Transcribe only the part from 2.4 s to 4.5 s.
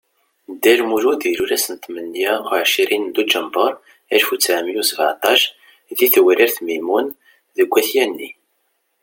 u ɛecrin Duǧember Alef u